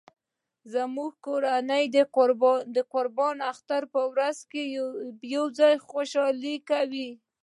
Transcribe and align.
زموږ 0.73 1.11
کورنۍ 1.25 1.83
د 2.75 2.77
قرباني 2.93 3.41
اختر 3.51 3.81
په 3.93 4.01
ورځ 4.11 4.35
یو 5.33 5.45
ځای 5.59 5.75
خوشحالي 5.89 6.55
کوي 6.69 7.09